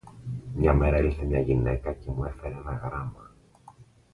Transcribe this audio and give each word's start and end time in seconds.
Μια 0.53 0.73
μέρα 0.73 0.99
ήλθε 0.99 1.23
μια 1.25 1.39
γυναίκα 1.39 1.93
και 1.93 2.11
μου 2.11 2.23
έφερε 2.23 2.53
ένα 2.53 2.71
γράμμα 2.85 3.35